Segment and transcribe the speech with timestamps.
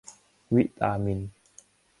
[0.55, 1.19] วิตามิน